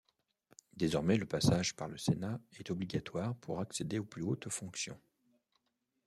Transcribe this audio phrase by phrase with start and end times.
[0.75, 4.99] Désormais le passage par le Sénat est obligatoire pour accéder aux plus hautes fonctions.